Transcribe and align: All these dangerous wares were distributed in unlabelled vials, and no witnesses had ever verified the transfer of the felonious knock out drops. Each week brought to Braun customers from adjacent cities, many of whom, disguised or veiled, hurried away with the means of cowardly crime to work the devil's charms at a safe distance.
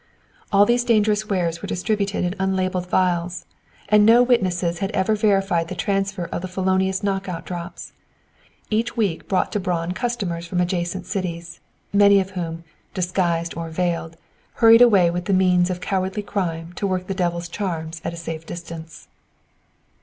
All 0.51 0.65
these 0.65 0.83
dangerous 0.83 1.29
wares 1.29 1.61
were 1.61 1.67
distributed 1.67 2.23
in 2.25 2.33
unlabelled 2.39 2.87
vials, 2.87 3.45
and 3.87 4.03
no 4.03 4.23
witnesses 4.23 4.79
had 4.79 4.89
ever 4.93 5.13
verified 5.15 5.67
the 5.67 5.75
transfer 5.75 6.23
of 6.31 6.41
the 6.41 6.47
felonious 6.47 7.03
knock 7.03 7.29
out 7.29 7.45
drops. 7.45 7.93
Each 8.71 8.97
week 8.97 9.27
brought 9.27 9.51
to 9.51 9.59
Braun 9.59 9.91
customers 9.91 10.47
from 10.47 10.59
adjacent 10.59 11.05
cities, 11.05 11.59
many 11.93 12.19
of 12.19 12.31
whom, 12.31 12.63
disguised 12.95 13.55
or 13.55 13.69
veiled, 13.69 14.17
hurried 14.53 14.81
away 14.81 15.11
with 15.11 15.25
the 15.25 15.33
means 15.33 15.69
of 15.69 15.81
cowardly 15.81 16.23
crime 16.23 16.73
to 16.77 16.87
work 16.87 17.05
the 17.05 17.13
devil's 17.13 17.47
charms 17.47 18.01
at 18.03 18.11
a 18.11 18.17
safe 18.17 18.43
distance. 18.43 19.07